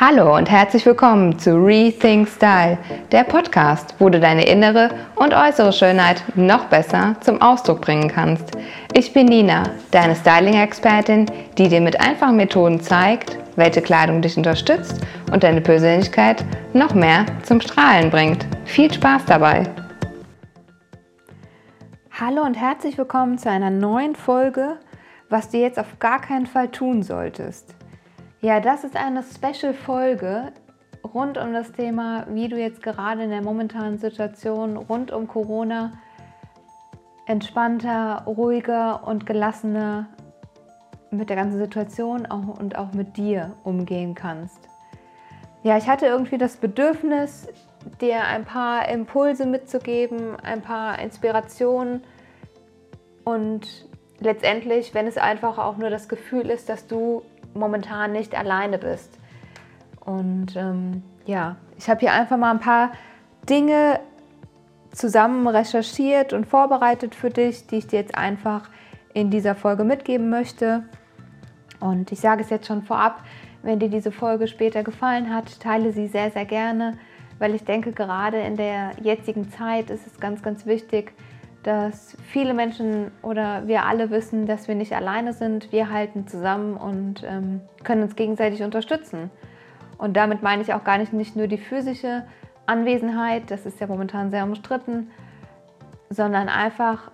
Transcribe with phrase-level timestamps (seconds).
[0.00, 2.78] Hallo und herzlich willkommen zu Rethink Style,
[3.10, 8.56] der Podcast, wo du deine innere und äußere Schönheit noch besser zum Ausdruck bringen kannst.
[8.92, 11.26] Ich bin Nina, deine Styling-Expertin,
[11.58, 16.44] die dir mit einfachen Methoden zeigt, welche Kleidung dich unterstützt und deine Persönlichkeit
[16.74, 18.46] noch mehr zum Strahlen bringt.
[18.66, 19.64] Viel Spaß dabei!
[22.12, 24.76] Hallo und herzlich willkommen zu einer neuen Folge,
[25.28, 27.74] was du jetzt auf gar keinen Fall tun solltest.
[28.40, 30.52] Ja, das ist eine Special-Folge
[31.12, 35.94] rund um das Thema, wie du jetzt gerade in der momentanen Situation rund um Corona
[37.26, 40.06] entspannter, ruhiger und gelassener
[41.10, 44.68] mit der ganzen Situation und auch mit dir umgehen kannst.
[45.64, 47.48] Ja, ich hatte irgendwie das Bedürfnis,
[48.00, 52.04] dir ein paar Impulse mitzugeben, ein paar Inspirationen
[53.24, 53.88] und
[54.20, 57.22] letztendlich, wenn es einfach auch nur das Gefühl ist, dass du
[57.54, 59.18] momentan nicht alleine bist.
[60.00, 62.92] Und ähm, ja, ich habe hier einfach mal ein paar
[63.48, 64.00] Dinge
[64.90, 68.70] zusammen recherchiert und vorbereitet für dich, die ich dir jetzt einfach
[69.14, 70.84] in dieser Folge mitgeben möchte.
[71.80, 73.22] Und ich sage es jetzt schon vorab,
[73.62, 76.98] wenn dir diese Folge später gefallen hat, teile sie sehr, sehr gerne,
[77.38, 81.12] weil ich denke, gerade in der jetzigen Zeit ist es ganz, ganz wichtig,
[81.62, 85.72] dass viele Menschen oder wir alle wissen, dass wir nicht alleine sind.
[85.72, 89.30] Wir halten zusammen und ähm, können uns gegenseitig unterstützen.
[89.98, 92.24] Und damit meine ich auch gar nicht, nicht nur die physische
[92.66, 95.10] Anwesenheit, das ist ja momentan sehr umstritten,
[96.10, 97.10] sondern einfach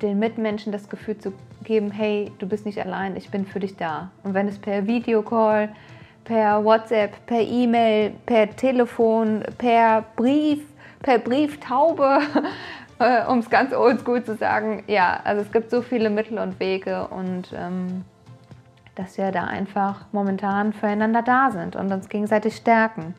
[0.00, 1.32] den Mitmenschen das Gefühl zu
[1.64, 4.10] geben, hey, du bist nicht allein, ich bin für dich da.
[4.22, 5.70] Und wenn es per Videocall,
[6.24, 10.60] per WhatsApp, per E-Mail, per Telefon, per Brief,
[11.02, 12.20] per Brieftaube
[12.98, 16.58] äh, um es ganz oldschool zu sagen, ja, also es gibt so viele Mittel und
[16.60, 18.04] Wege und ähm,
[18.94, 23.14] dass wir da einfach momentan füreinander da sind und uns gegenseitig stärken.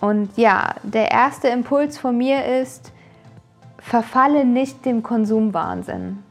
[0.00, 2.92] Und ja, der erste Impuls von mir ist,
[3.78, 6.22] verfalle nicht dem Konsumwahnsinn.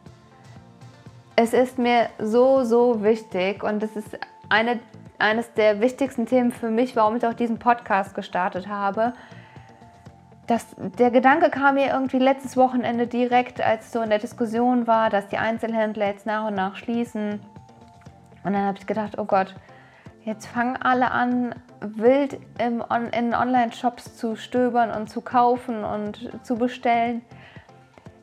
[1.36, 4.18] Es ist mir so, so wichtig und es ist
[4.50, 4.80] eine,
[5.20, 9.14] eines der wichtigsten Themen für mich, warum ich auch diesen Podcast gestartet habe,
[10.48, 10.66] das,
[11.00, 15.10] der Gedanke kam mir irgendwie letztes Wochenende direkt, als es so in der Diskussion war,
[15.10, 17.40] dass die Einzelhändler jetzt nach und nach schließen.
[18.44, 19.56] Und dann habe ich gedacht, oh Gott,
[20.24, 22.84] jetzt fangen alle an, wild im,
[23.18, 27.22] in Online-Shops zu stöbern und zu kaufen und zu bestellen.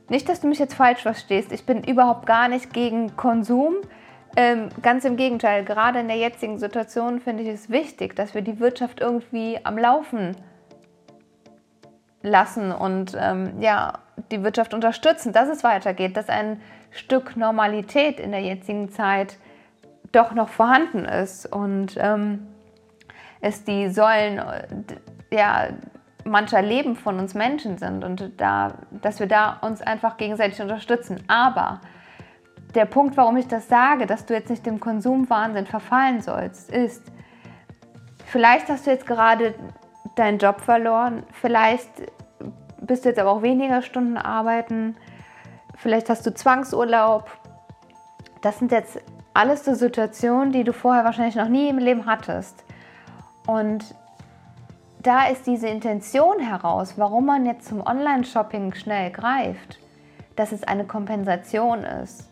[0.09, 1.53] Nicht, dass du mich jetzt falsch verstehst.
[1.53, 3.77] Ich bin überhaupt gar nicht gegen Konsum.
[4.37, 8.43] Ähm, ganz im Gegenteil, gerade in der jetzigen Situation finde ich es wichtig, dass wir
[8.43, 10.37] die Wirtschaft irgendwie am Laufen
[12.29, 13.95] lassen und ähm, ja,
[14.31, 19.37] die Wirtschaft unterstützen, dass es weitergeht, dass ein Stück Normalität in der jetzigen Zeit
[20.13, 22.47] doch noch vorhanden ist und ähm,
[23.41, 24.43] es die Säulen
[25.31, 25.69] ja,
[26.25, 31.23] mancher Leben von uns Menschen sind und da, dass wir da uns einfach gegenseitig unterstützen.
[31.29, 31.81] Aber
[32.75, 37.03] der Punkt, warum ich das sage, dass du jetzt nicht dem Konsumwahnsinn verfallen sollst, ist,
[38.27, 39.55] vielleicht hast du jetzt gerade
[40.17, 41.89] deinen Job verloren, vielleicht
[42.89, 44.97] bist du jetzt aber auch weniger Stunden arbeiten,
[45.77, 47.31] vielleicht hast du Zwangsurlaub.
[48.43, 49.01] Das sind jetzt
[49.35, 52.65] alles so Situationen, die du vorher wahrscheinlich noch nie im Leben hattest.
[53.47, 53.95] Und
[55.01, 59.79] da ist diese Intention heraus, warum man jetzt zum Online-Shopping schnell greift,
[60.35, 62.29] dass es eine Kompensation ist.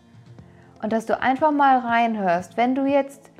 [0.83, 3.31] Und dass du einfach mal reinhörst, wenn du jetzt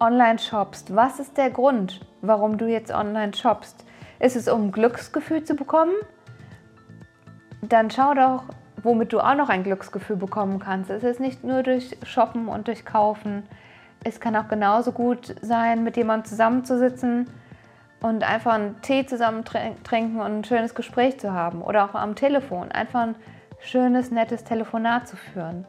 [0.00, 3.84] online shoppst, was ist der Grund, warum du jetzt online shoppst?
[4.18, 5.92] Ist es, um Glücksgefühl zu bekommen?
[7.70, 8.42] Dann schau doch,
[8.82, 10.90] womit du auch noch ein Glücksgefühl bekommen kannst.
[10.90, 13.44] Es ist nicht nur durch Shoppen und durch Kaufen.
[14.02, 17.30] Es kann auch genauso gut sein, mit jemandem zusammenzusitzen
[18.00, 21.62] und einfach einen Tee zusammen trinken und ein schönes Gespräch zu haben.
[21.62, 22.72] Oder auch am Telefon.
[22.72, 23.14] Einfach ein
[23.60, 25.64] schönes, nettes Telefonat zu führen.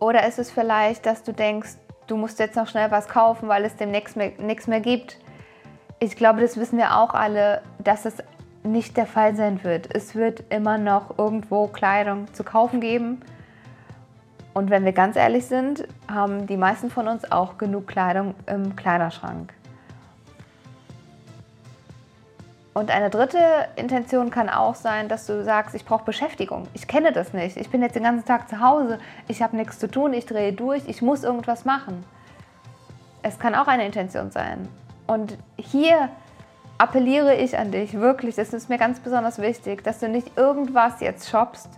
[0.00, 1.76] Oder ist es vielleicht, dass du denkst,
[2.06, 5.18] du musst jetzt noch schnell was kaufen, weil es demnächst nichts mehr gibt
[6.00, 8.18] ich glaube, das wissen wir auch alle, dass es
[8.72, 9.94] nicht der Fall sein wird.
[9.94, 13.20] Es wird immer noch irgendwo Kleidung zu kaufen geben.
[14.54, 18.76] Und wenn wir ganz ehrlich sind, haben die meisten von uns auch genug Kleidung im
[18.76, 19.52] Kleiderschrank.
[22.74, 23.38] Und eine dritte
[23.74, 26.68] Intention kann auch sein, dass du sagst, ich brauche Beschäftigung.
[26.74, 27.56] Ich kenne das nicht.
[27.56, 29.00] Ich bin jetzt den ganzen Tag zu Hause.
[29.26, 30.12] Ich habe nichts zu tun.
[30.12, 30.84] Ich drehe durch.
[30.86, 32.04] Ich muss irgendwas machen.
[33.22, 34.68] Es kann auch eine Intention sein.
[35.08, 36.08] Und hier
[36.78, 41.00] appelliere ich an dich, wirklich, das ist mir ganz besonders wichtig, dass du nicht irgendwas
[41.00, 41.68] jetzt shoppst,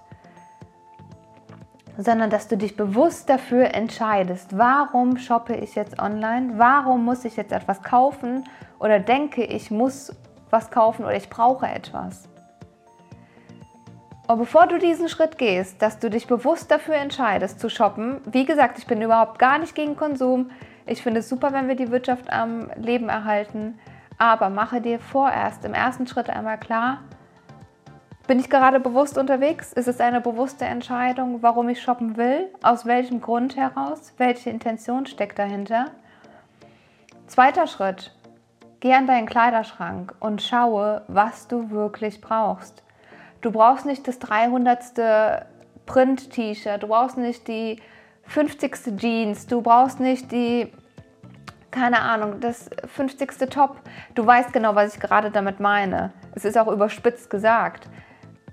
[1.97, 7.37] sondern dass du dich bewusst dafür entscheidest, warum shoppe ich jetzt online, warum muss ich
[7.37, 8.45] jetzt etwas kaufen
[8.79, 10.15] oder denke ich muss
[10.51, 12.29] was kaufen oder ich brauche etwas.
[14.27, 18.45] Und bevor du diesen Schritt gehst, dass du dich bewusst dafür entscheidest zu shoppen, wie
[18.45, 20.51] gesagt, ich bin überhaupt gar nicht gegen Konsum.
[20.87, 23.79] Ich finde es super, wenn wir die Wirtschaft am Leben erhalten.
[24.21, 26.99] Aber mache dir vorerst im ersten Schritt einmal klar,
[28.27, 29.73] bin ich gerade bewusst unterwegs?
[29.73, 32.49] Ist es eine bewusste Entscheidung, warum ich shoppen will?
[32.63, 34.13] Aus welchem Grund heraus?
[34.19, 35.87] Welche Intention steckt dahinter?
[37.29, 38.15] Zweiter Schritt.
[38.81, 42.83] Geh an deinen Kleiderschrank und schaue, was du wirklich brauchst.
[43.41, 45.47] Du brauchst nicht das 300.
[45.87, 47.81] Print-T-Shirt, du brauchst nicht die
[48.25, 48.97] 50.
[48.97, 50.71] Jeans, du brauchst nicht die,
[51.71, 53.49] keine Ahnung, das 50.
[53.51, 53.77] Top.
[54.15, 56.13] Du weißt genau, was ich gerade damit meine.
[56.35, 57.89] Es ist auch überspitzt gesagt.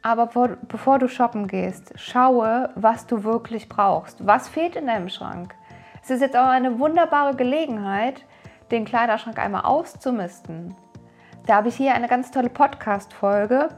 [0.01, 0.27] Aber
[0.67, 4.25] bevor du shoppen gehst, schaue, was du wirklich brauchst.
[4.25, 5.55] Was fehlt in deinem Schrank?
[6.01, 8.23] Es ist jetzt auch eine wunderbare Gelegenheit,
[8.71, 10.75] den Kleiderschrank einmal auszumisten.
[11.45, 13.69] Da habe ich hier eine ganz tolle Podcast-Folge.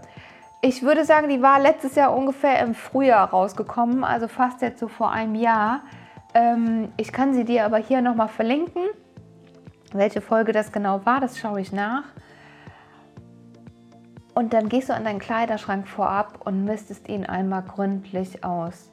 [0.61, 4.87] Ich würde sagen, die war letztes Jahr ungefähr im Frühjahr rausgekommen, also fast jetzt so
[4.87, 5.81] vor einem Jahr.
[6.33, 8.83] Ähm, ich kann sie dir aber hier nochmal verlinken.
[9.93, 12.03] Welche Folge das genau war, das schaue ich nach.
[14.35, 18.91] Und dann gehst du an deinen Kleiderschrank vorab und mistest ihn einmal gründlich aus.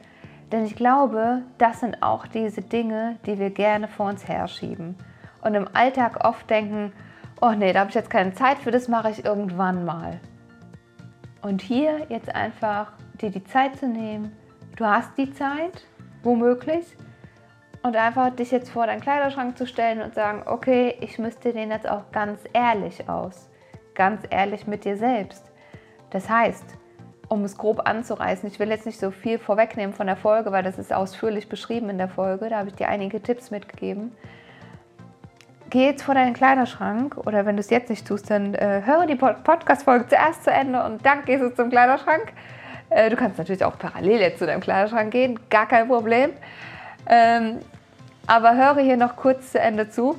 [0.51, 4.97] Denn ich glaube, das sind auch diese Dinge, die wir gerne vor uns herschieben.
[5.43, 6.93] Und im Alltag oft denken,
[7.41, 10.21] oh nee, da habe ich jetzt keine Zeit für, das mache ich irgendwann mal.
[11.43, 14.33] Und hier jetzt einfach dir die Zeit zu nehmen.
[14.77, 15.87] Du hast die Zeit,
[16.23, 16.97] womöglich.
[17.87, 21.71] Und einfach dich jetzt vor deinen Kleiderschrank zu stellen und sagen, okay, ich müsste den
[21.71, 23.49] jetzt auch ganz ehrlich aus
[23.97, 25.51] ganz ehrlich mit dir selbst.
[26.11, 26.65] Das heißt,
[27.29, 30.63] um es grob anzureißen, ich will jetzt nicht so viel vorwegnehmen von der Folge, weil
[30.63, 34.13] das ist ausführlich beschrieben in der Folge, da habe ich dir einige Tipps mitgegeben.
[35.69, 39.07] Geh jetzt vor deinen Kleiderschrank oder wenn du es jetzt nicht tust, dann äh, höre
[39.07, 42.33] die Podcast-Folge zuerst zu Ende und dann gehst du zum Kleiderschrank.
[42.91, 46.31] Äh, du kannst natürlich auch parallel jetzt zu deinem Kleiderschrank gehen, gar kein Problem.
[47.09, 47.59] Ähm,
[48.27, 50.17] aber höre hier noch kurz zu Ende zu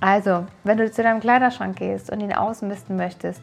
[0.00, 3.42] also, wenn du zu deinem Kleiderschrank gehst und ihn ausmisten möchtest,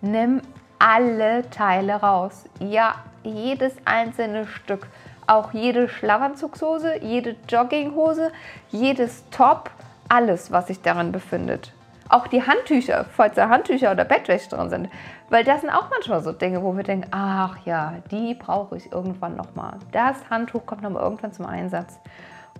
[0.00, 0.40] nimm
[0.78, 2.44] alle Teile raus.
[2.60, 4.86] Ja, jedes einzelne Stück.
[5.26, 8.32] Auch jede Schlafanzugshose, jede Jogginghose,
[8.70, 9.70] jedes Top,
[10.08, 11.74] alles, was sich darin befindet.
[12.08, 14.88] Auch die Handtücher, falls da Handtücher oder Bettwäsche drin sind.
[15.28, 18.90] Weil das sind auch manchmal so Dinge, wo wir denken, ach ja, die brauche ich
[18.90, 19.74] irgendwann nochmal.
[19.92, 21.98] Das Handtuch kommt nochmal irgendwann zum Einsatz.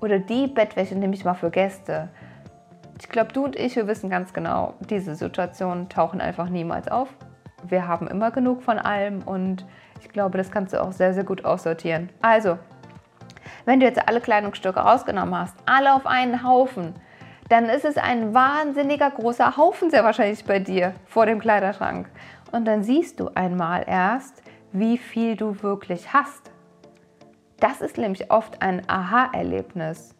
[0.00, 2.08] Oder die Bettwäsche nehme ich mal für Gäste.
[3.00, 7.08] Ich glaube, du und ich, wir wissen ganz genau, diese Situationen tauchen einfach niemals auf.
[7.64, 9.64] Wir haben immer genug von allem und
[10.00, 12.08] ich glaube, das kannst du auch sehr, sehr gut aussortieren.
[12.22, 12.58] Also,
[13.64, 16.94] wenn du jetzt alle Kleidungsstücke rausgenommen hast, alle auf einen Haufen,
[17.48, 22.08] dann ist es ein wahnsinniger großer Haufen sehr wahrscheinlich bei dir vor dem Kleiderschrank.
[22.52, 24.42] Und dann siehst du einmal erst,
[24.72, 26.50] wie viel du wirklich hast.
[27.60, 30.14] Das ist nämlich oft ein Aha-Erlebnis,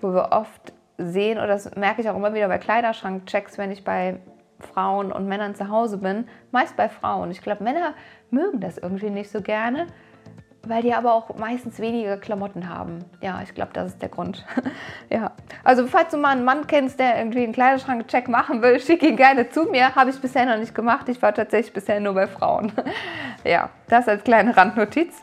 [0.00, 3.84] wo wir oft sehen, oder das merke ich auch immer wieder bei Kleiderschrankchecks, wenn ich
[3.84, 4.18] bei
[4.60, 7.30] Frauen und Männern zu Hause bin, meist bei Frauen.
[7.30, 7.94] Ich glaube, Männer
[8.30, 9.86] mögen das irgendwie nicht so gerne,
[10.66, 13.00] weil die aber auch meistens weniger Klamotten haben.
[13.20, 14.46] Ja, ich glaube, das ist der Grund.
[15.10, 15.32] ja.
[15.62, 19.16] Also, falls du mal einen Mann kennst, der irgendwie einen Kleiderschrankcheck machen will, schick ihn
[19.16, 19.94] gerne zu mir.
[19.94, 21.08] Habe ich bisher noch nicht gemacht.
[21.10, 22.72] Ich war tatsächlich bisher nur bei Frauen.
[23.44, 25.22] ja, das als kleine Randnotiz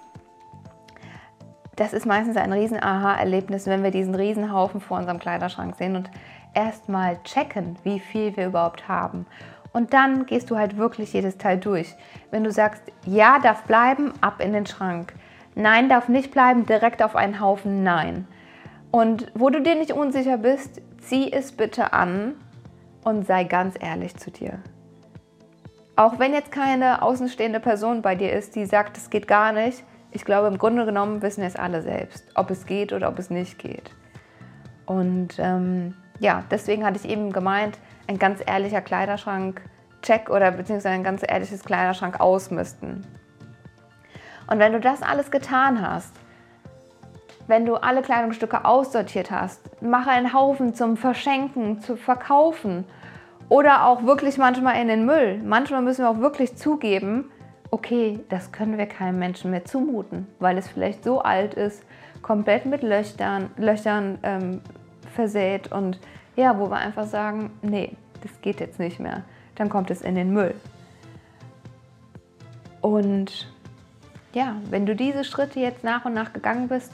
[1.81, 6.11] das ist meistens ein riesen Aha-Erlebnis, wenn wir diesen Riesenhaufen vor unserem Kleiderschrank sehen und
[6.53, 9.25] erstmal checken, wie viel wir überhaupt haben.
[9.73, 11.95] Und dann gehst du halt wirklich jedes Teil durch.
[12.29, 15.15] Wenn du sagst, ja, darf bleiben, ab in den Schrank.
[15.55, 18.27] Nein, darf nicht bleiben, direkt auf einen Haufen, nein.
[18.91, 22.35] Und wo du dir nicht unsicher bist, zieh es bitte an
[23.03, 24.59] und sei ganz ehrlich zu dir.
[25.95, 29.83] Auch wenn jetzt keine außenstehende Person bei dir ist, die sagt, es geht gar nicht,
[30.11, 33.29] ich glaube, im Grunde genommen wissen es alle selbst, ob es geht oder ob es
[33.29, 33.91] nicht geht.
[34.85, 37.77] Und ähm, ja, deswegen hatte ich eben gemeint,
[38.07, 43.05] ein ganz ehrlicher Kleiderschrank-Check oder beziehungsweise ein ganz ehrliches Kleiderschrank ausmisten.
[44.47, 46.13] Und wenn du das alles getan hast,
[47.47, 52.85] wenn du alle Kleidungsstücke aussortiert hast, mache einen Haufen zum Verschenken, zu verkaufen
[53.49, 55.41] oder auch wirklich manchmal in den Müll.
[55.43, 57.31] Manchmal müssen wir auch wirklich zugeben,
[57.71, 61.83] okay, das können wir keinem Menschen mehr zumuten, weil es vielleicht so alt ist,
[62.21, 64.61] komplett mit Löchern, Löchern ähm,
[65.15, 65.99] versät und
[66.35, 69.23] ja, wo wir einfach sagen, nee, das geht jetzt nicht mehr.
[69.55, 70.53] Dann kommt es in den Müll.
[72.81, 73.51] Und
[74.33, 76.91] ja, wenn du diese Schritte jetzt nach und nach gegangen bist,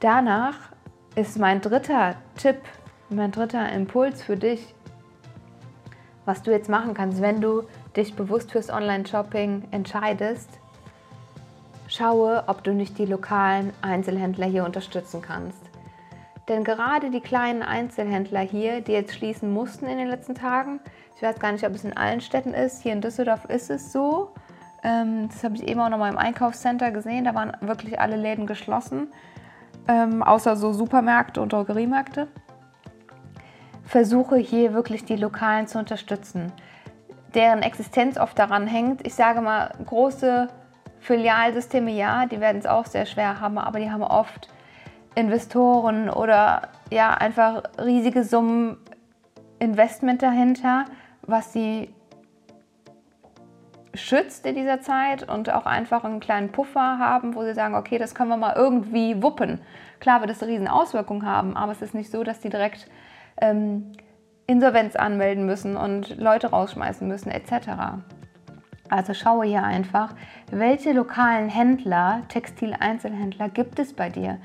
[0.00, 0.56] danach
[1.14, 2.58] ist mein dritter Tipp,
[3.10, 4.74] mein dritter Impuls für dich,
[6.24, 7.64] was du jetzt machen kannst, wenn du
[7.96, 10.48] dich bewusst fürs Online-Shopping entscheidest.
[11.88, 15.60] Schaue, ob du nicht die lokalen Einzelhändler hier unterstützen kannst.
[16.48, 20.80] Denn gerade die kleinen Einzelhändler hier, die jetzt schließen mussten in den letzten Tagen,
[21.16, 23.92] ich weiß gar nicht, ob es in allen Städten ist, hier in Düsseldorf ist es
[23.92, 24.30] so.
[24.82, 28.16] Ähm, das habe ich eben auch noch mal im Einkaufscenter gesehen, da waren wirklich alle
[28.16, 29.12] Läden geschlossen,
[29.86, 32.26] ähm, außer so Supermärkte und Drogeriemärkte.
[33.84, 36.50] Versuche hier wirklich die Lokalen zu unterstützen,
[37.34, 39.06] deren Existenz oft daran hängt.
[39.06, 40.48] Ich sage mal, große
[41.00, 44.48] Filialsysteme, ja, die werden es auch sehr schwer haben, aber die haben oft
[45.14, 48.76] Investoren oder ja einfach riesige Summen
[49.58, 50.86] Investment dahinter,
[51.22, 51.94] was sie
[53.94, 57.98] schützt in dieser Zeit und auch einfach einen kleinen Puffer haben, wo sie sagen, okay,
[57.98, 59.60] das können wir mal irgendwie wuppen.
[60.00, 62.88] Klar wird es riesen Auswirkungen haben, aber es ist nicht so, dass die direkt
[63.40, 63.92] ähm,
[64.46, 68.02] Insolvenz anmelden müssen und Leute rausschmeißen müssen etc.
[68.88, 70.14] Also schaue hier einfach,
[70.50, 74.38] welche lokalen Händler, Textileinzelhändler gibt es bei dir?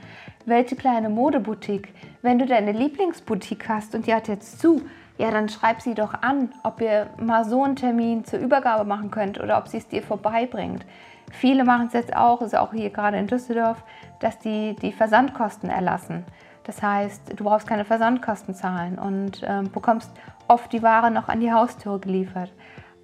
[0.46, 1.94] Welche kleine Modeboutique?
[2.22, 4.82] Wenn du deine Lieblingsboutique hast und die hat jetzt zu,
[5.18, 9.12] ja, dann schreib sie doch an, ob ihr mal so einen Termin zur Übergabe machen
[9.12, 10.86] könnt oder ob sie es dir vorbeibringt.
[11.32, 13.84] Viele machen es jetzt auch, ist auch hier gerade in Düsseldorf,
[14.20, 16.24] dass die die Versandkosten erlassen.
[16.68, 20.12] Das heißt, du brauchst keine Versandkosten zahlen und ähm, bekommst
[20.50, 22.52] oft die Ware noch an die Haustür geliefert.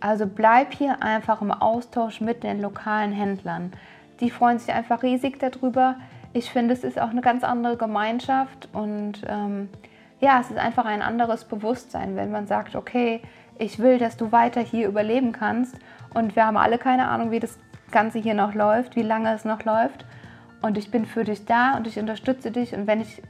[0.02, 3.72] Also bleib hier einfach im Austausch mit den lokalen Händlern.
[4.20, 5.96] Die freuen sich einfach riesig darüber.
[6.34, 9.70] Ich finde, es ist auch eine ganz andere Gemeinschaft und ähm,
[10.20, 13.22] ja, es ist einfach ein anderes Bewusstsein, wenn man sagt, okay,
[13.58, 15.76] ich will, dass du weiter hier überleben kannst
[16.14, 17.58] und wir haben alle keine Ahnung, wie das
[17.92, 20.06] Ganze hier noch läuft, wie lange es noch läuft
[20.62, 23.22] und ich bin für dich da und ich unterstütze dich und wenn ich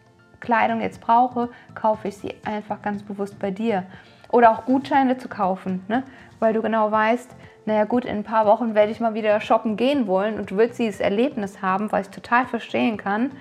[0.43, 3.83] Kleidung jetzt brauche, kaufe ich sie einfach ganz bewusst bei dir.
[4.29, 6.03] Oder auch Gutscheine zu kaufen, ne?
[6.39, 7.35] weil du genau weißt,
[7.65, 10.57] naja gut, in ein paar Wochen werde ich mal wieder shoppen gehen wollen und du
[10.57, 13.31] willst dieses Erlebnis haben, was ich total verstehen kann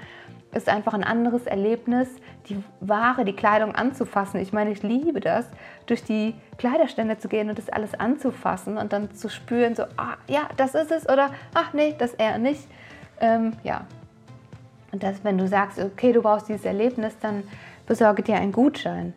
[0.54, 2.09] ist einfach ein anderes Erlebnis,
[2.49, 4.40] die Ware, die Kleidung anzufassen.
[4.40, 5.47] Ich meine, ich liebe das,
[5.87, 10.16] durch die Kleiderstände zu gehen und das alles anzufassen und dann zu spüren, so, ah,
[10.28, 12.68] ja, das ist es oder, ach nee, das eher nicht.
[13.21, 13.87] Ähm, ja.
[14.92, 17.42] Und das, wenn du sagst, okay, du brauchst dieses Erlebnis, dann
[17.87, 19.14] besorge dir einen Gutschein.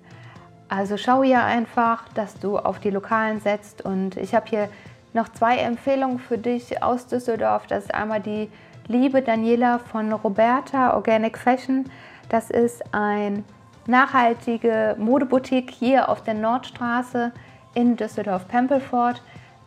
[0.69, 3.83] Also schau ja einfach, dass du auf die Lokalen setzt.
[3.83, 4.69] Und ich habe hier
[5.13, 7.67] noch zwei Empfehlungen für dich aus Düsseldorf.
[7.67, 8.49] Das ist einmal die
[8.87, 11.85] liebe Daniela von Roberta Organic Fashion.
[12.29, 13.43] Das ist eine
[13.85, 17.31] nachhaltige Modeboutique hier auf der Nordstraße
[17.75, 19.21] in Düsseldorf-Pempelfort.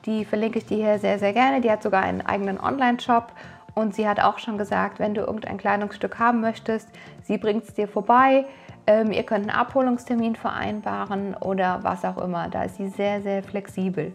[0.07, 1.61] Die verlinke ich dir hier sehr, sehr gerne.
[1.61, 3.33] Die hat sogar einen eigenen Online-Shop
[3.79, 6.89] und sie hat auch schon gesagt, wenn du irgendein Kleidungsstück haben möchtest,
[7.23, 8.45] sie bringt es dir vorbei.
[8.89, 12.49] Ähm, ihr könnt einen Abholungstermin vereinbaren oder was auch immer.
[12.49, 14.13] Da ist sie sehr, sehr flexibel.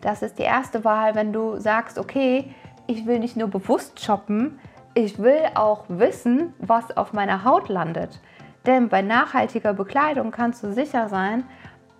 [0.00, 2.52] Das ist die erste Wahl, wenn du sagst, okay,
[2.88, 4.58] ich will nicht nur bewusst shoppen,
[4.94, 8.18] ich will auch wissen, was auf meiner Haut landet.
[8.66, 11.44] Denn bei nachhaltiger Bekleidung kannst du sicher sein,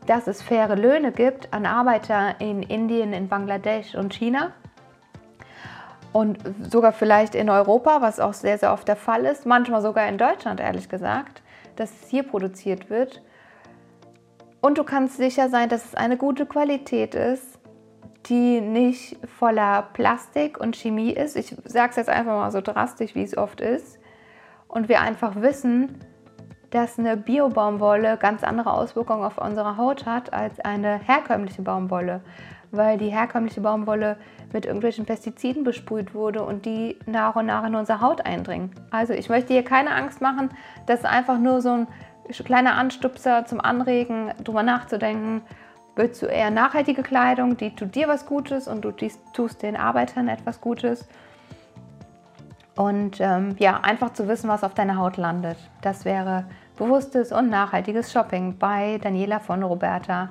[0.06, 4.50] dass es faire Löhne gibt an Arbeiter in Indien, in Bangladesch und China.
[6.14, 6.38] Und
[6.70, 9.44] sogar vielleicht in Europa, was auch sehr, sehr oft der Fall ist.
[9.44, 11.42] Manchmal sogar in Deutschland, ehrlich gesagt,
[11.76, 13.20] dass es hier produziert wird.
[14.62, 17.54] Und du kannst sicher sein, dass es eine gute Qualität ist
[18.28, 21.36] die nicht voller Plastik und Chemie ist.
[21.36, 23.98] Ich sage es jetzt einfach mal so drastisch, wie es oft ist.
[24.68, 26.00] Und wir einfach wissen,
[26.70, 32.22] dass eine Bio-Baumwolle ganz andere Auswirkungen auf unsere Haut hat als eine herkömmliche Baumwolle,
[32.76, 34.16] weil die herkömmliche Baumwolle
[34.52, 38.70] mit irgendwelchen Pestiziden besprüht wurde und die nach und nach in unsere Haut eindringen.
[38.90, 40.50] Also ich möchte hier keine Angst machen,
[40.86, 41.86] dass es einfach nur so ein
[42.44, 45.42] kleiner Anstupser zum Anregen, drüber nachzudenken,
[45.96, 50.26] Willst du eher nachhaltige Kleidung, die tut dir was Gutes und du tust den Arbeitern
[50.26, 51.06] etwas Gutes?
[52.74, 55.56] Und ähm, ja, einfach zu wissen, was auf deiner Haut landet.
[55.82, 60.30] Das wäre bewusstes und nachhaltiges Shopping bei Daniela von Roberta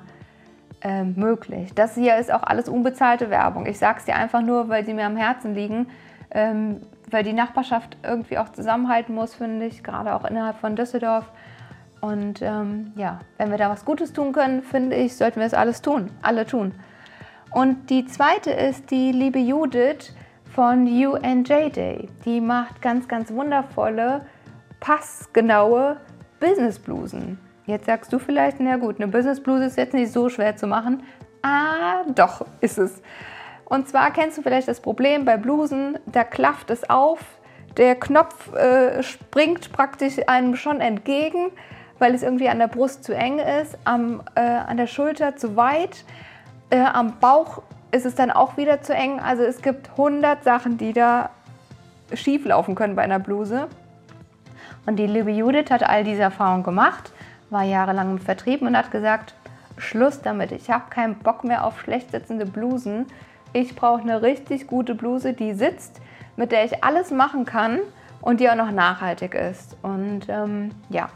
[0.84, 1.74] äh, möglich.
[1.74, 3.66] Das hier ist auch alles unbezahlte Werbung.
[3.66, 5.88] Ich sage es dir einfach nur, weil sie mir am Herzen liegen,
[6.30, 11.24] ähm, weil die Nachbarschaft irgendwie auch zusammenhalten muss, finde ich, gerade auch innerhalb von Düsseldorf.
[12.00, 15.54] Und ähm, ja, wenn wir da was Gutes tun können, finde ich, sollten wir es
[15.54, 16.74] alles tun, alle tun.
[17.50, 20.14] Und die zweite ist die liebe Judith
[20.54, 22.08] von UNJ Day.
[22.26, 24.26] Die macht ganz, ganz wundervolle,
[24.80, 25.96] passgenaue
[26.40, 27.38] Business-Blusen.
[27.66, 31.02] Jetzt sagst du vielleicht, na gut, eine Business-Bluse ist jetzt nicht so schwer zu machen.
[31.42, 33.02] Ah, doch, ist es.
[33.64, 37.20] Und zwar kennst du vielleicht das Problem bei Blusen, da klafft es auf,
[37.76, 41.50] der Knopf äh, springt praktisch einem schon entgegen,
[41.98, 45.56] weil es irgendwie an der Brust zu eng ist, am, äh, an der Schulter zu
[45.56, 46.04] weit,
[46.70, 49.20] äh, am Bauch ist es dann auch wieder zu eng.
[49.20, 51.30] Also es gibt 100 Sachen, die da
[52.12, 53.68] schief laufen können bei einer Bluse.
[54.86, 57.12] Und die liebe Judith hat all diese Erfahrungen gemacht,
[57.54, 59.34] war jahrelang im Vertrieb und hat gesagt,
[59.78, 63.06] Schluss damit, ich habe keinen Bock mehr auf schlecht sitzende Blusen.
[63.54, 66.02] Ich brauche eine richtig gute Bluse, die sitzt,
[66.36, 67.78] mit der ich alles machen kann
[68.20, 69.76] und die auch noch nachhaltig ist.
[69.82, 71.08] Und ähm, ja,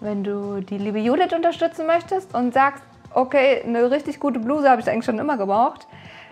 [0.00, 4.80] wenn du die liebe Judith unterstützen möchtest und sagst, okay, eine richtig gute Bluse habe
[4.80, 5.88] ich eigentlich schon immer gebraucht,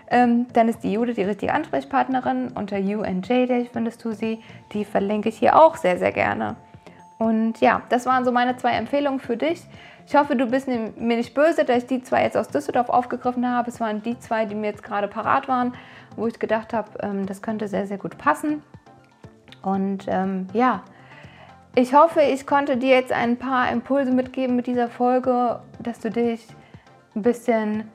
[0.09, 2.49] ähm, dann ist die Judith die richtige Ansprechpartnerin.
[2.55, 4.41] Unter UNJ findest du sie.
[4.71, 6.55] Die verlinke ich hier auch sehr, sehr gerne.
[7.17, 9.63] Und ja, das waren so meine zwei Empfehlungen für dich.
[10.05, 13.49] Ich hoffe, du bist mir nicht böse, dass ich die zwei jetzt aus Düsseldorf aufgegriffen
[13.49, 13.69] habe.
[13.69, 15.73] Es waren die zwei, die mir jetzt gerade parat waren,
[16.15, 18.61] wo ich gedacht habe, ähm, das könnte sehr, sehr gut passen.
[19.63, 20.83] Und ähm, ja,
[21.75, 26.09] ich hoffe, ich konnte dir jetzt ein paar Impulse mitgeben mit dieser Folge, dass du
[26.09, 26.47] dich
[27.15, 27.91] ein bisschen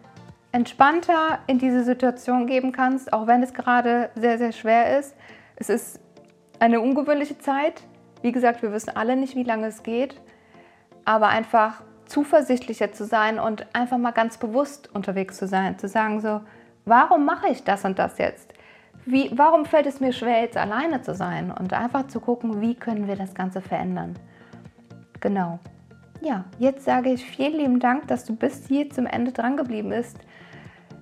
[0.53, 5.17] entspannter in diese Situation geben kannst, auch wenn es gerade sehr, sehr schwer ist.
[5.57, 6.01] Es ist
[6.61, 7.83] eine ungewöhnliche Zeit.
[8.23, 10.21] Wie gesagt, wir wissen alle nicht, wie lange es geht,
[11.05, 16.21] aber einfach zuversichtlicher zu sein und einfach mal ganz bewusst unterwegs zu sein, zu sagen
[16.21, 16.41] so,
[16.85, 18.53] warum mache ich das und das jetzt?
[19.05, 21.51] Wie, warum fällt es mir schwer, jetzt alleine zu sein?
[21.51, 24.15] Und einfach zu gucken, wie können wir das Ganze verändern.
[25.21, 25.59] Genau.
[26.21, 29.89] Ja, jetzt sage ich vielen lieben Dank, dass du bis hier zum Ende dran geblieben
[29.89, 30.19] bist.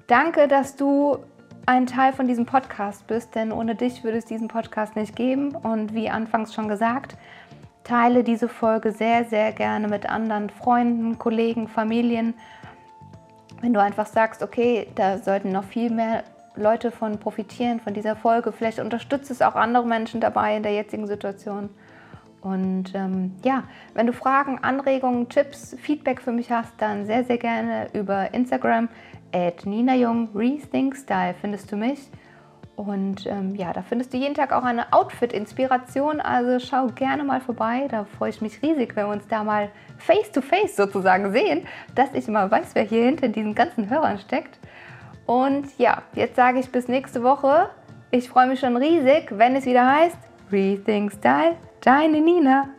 [0.07, 1.19] Danke, dass du
[1.67, 5.55] ein Teil von diesem Podcast bist, denn ohne dich würde es diesen Podcast nicht geben.
[5.55, 7.17] Und wie anfangs schon gesagt,
[7.85, 12.35] teile diese Folge sehr, sehr gerne mit anderen Freunden, Kollegen, Familien.
[13.61, 16.25] Wenn du einfach sagst, okay, da sollten noch viel mehr
[16.57, 18.53] Leute von profitieren, von dieser Folge.
[18.53, 21.71] Vielleicht unterstützt es auch andere Menschen dabei in der jetzigen Situation.
[22.41, 23.65] Und ähm, ja,
[23.95, 28.89] wenn du Fragen, Anregungen, Tipps, Feedback für mich hast, dann sehr, sehr gerne über Instagram
[29.33, 32.11] at Nina Jung Rethink Style findest du mich.
[32.77, 36.21] Und ähm, ja, da findest du jeden Tag auch eine Outfit-Inspiration.
[36.21, 37.87] Also schau gerne mal vorbei.
[37.91, 42.15] Da freue ich mich riesig, wenn wir uns da mal face-to-face -face sozusagen sehen, dass
[42.15, 44.59] ich mal weiß, wer hier hinter diesen ganzen Hörern steckt.
[45.27, 47.69] Und ja, jetzt sage ich bis nächste Woche.
[48.11, 50.19] Ich freue mich schon riesig, wenn es wieder heißt
[50.51, 52.71] Rethink Style, deine Nina.